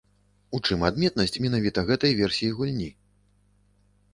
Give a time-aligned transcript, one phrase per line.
[0.57, 2.89] У чым адметнасць менавіта гэтай версіі гульні?